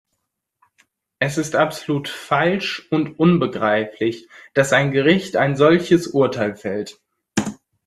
Es 1.19 1.37
ist 1.37 1.55
absolut 1.55 2.09
falsch 2.09 2.87
und 2.89 3.19
unbegreiflich, 3.19 4.27
dass 4.55 4.73
ein 4.73 4.89
Gericht 4.89 5.35
ein 5.37 5.55
solches 5.55 6.07
Urteil 6.07 6.55
fällt. 6.55 6.99